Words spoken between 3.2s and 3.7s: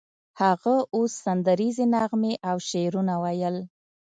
ویل